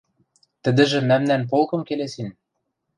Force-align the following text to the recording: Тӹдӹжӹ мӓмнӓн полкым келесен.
Тӹдӹжӹ 0.63 0.99
мӓмнӓн 1.09 1.41
полкым 1.49 1.81
келесен. 1.87 2.29